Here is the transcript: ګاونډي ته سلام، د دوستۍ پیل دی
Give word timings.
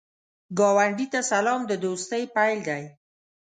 ګاونډي 0.57 1.07
ته 1.13 1.19
سلام، 1.31 1.61
د 1.67 1.71
دوستۍ 1.83 2.23
پیل 2.35 2.59
دی 2.67 2.83